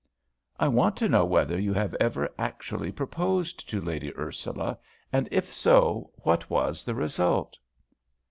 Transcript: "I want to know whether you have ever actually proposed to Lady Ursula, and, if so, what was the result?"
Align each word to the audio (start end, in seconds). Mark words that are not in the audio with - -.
"I 0.59 0.67
want 0.67 0.97
to 0.97 1.07
know 1.07 1.25
whether 1.25 1.59
you 1.59 1.73
have 1.75 1.93
ever 1.99 2.27
actually 2.39 2.91
proposed 2.91 3.69
to 3.69 3.79
Lady 3.79 4.11
Ursula, 4.17 4.79
and, 5.13 5.27
if 5.29 5.53
so, 5.53 6.09
what 6.15 6.49
was 6.49 6.83
the 6.83 6.95
result?" 6.95 7.59